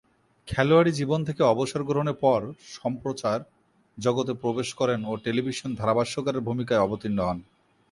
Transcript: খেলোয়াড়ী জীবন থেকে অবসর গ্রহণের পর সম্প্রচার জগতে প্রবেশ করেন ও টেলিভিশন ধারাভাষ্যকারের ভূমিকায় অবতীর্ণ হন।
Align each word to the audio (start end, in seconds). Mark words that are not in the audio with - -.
খেলোয়াড়ী 0.47 0.91
জীবন 0.91 1.19
থেকে 1.27 1.41
অবসর 1.45 1.81
গ্রহণের 1.83 2.17
পর 2.23 2.39
সম্প্রচার 2.75 3.37
জগতে 3.97 4.33
প্রবেশ 4.41 4.69
করেন 4.79 4.99
ও 5.05 5.13
টেলিভিশন 5.25 5.69
ধারাভাষ্যকারের 5.75 6.45
ভূমিকায় 6.47 6.83
অবতীর্ণ 6.83 7.19
হন। 7.27 7.39